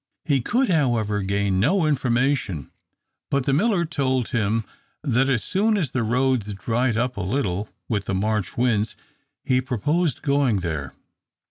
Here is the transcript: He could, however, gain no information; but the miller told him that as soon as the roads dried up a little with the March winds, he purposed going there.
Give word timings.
He 0.25 0.41
could, 0.41 0.69
however, 0.71 1.21
gain 1.21 1.59
no 1.59 1.85
information; 1.85 2.71
but 3.29 3.45
the 3.45 3.53
miller 3.53 3.85
told 3.85 4.29
him 4.29 4.65
that 5.03 5.29
as 5.29 5.43
soon 5.43 5.77
as 5.77 5.91
the 5.91 6.01
roads 6.01 6.53
dried 6.55 6.97
up 6.97 7.17
a 7.17 7.21
little 7.21 7.69
with 7.87 8.05
the 8.05 8.15
March 8.15 8.57
winds, 8.57 8.95
he 9.43 9.61
purposed 9.61 10.23
going 10.23 10.61
there. 10.61 10.95